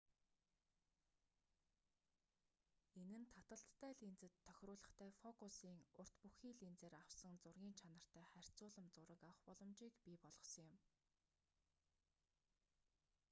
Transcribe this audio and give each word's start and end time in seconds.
энэ 3.01 3.17
нь 3.21 3.31
таталттай 3.37 3.93
линзэд 3.99 4.33
тохируулгатай 4.47 5.11
фокусын 5.21 5.77
урт 6.01 6.13
бүхий 6.23 6.53
линзээр 6.61 6.95
авсан 7.03 7.33
зургын 7.43 7.73
чанартай 7.79 8.23
харьцуулам 8.31 8.87
зураг 8.95 9.19
авах 9.23 9.39
боломжийг 9.47 9.95
бий 10.05 10.17
болгосон 10.23 10.67
юм 10.75 10.79